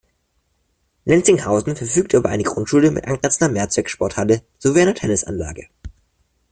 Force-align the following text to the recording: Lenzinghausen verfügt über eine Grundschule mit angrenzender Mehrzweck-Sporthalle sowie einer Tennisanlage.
Lenzinghausen 1.05 1.75
verfügt 1.75 2.13
über 2.13 2.29
eine 2.29 2.41
Grundschule 2.41 2.89
mit 2.89 3.05
angrenzender 3.07 3.53
Mehrzweck-Sporthalle 3.53 4.41
sowie 4.57 4.81
einer 4.81 4.95
Tennisanlage. 4.95 5.67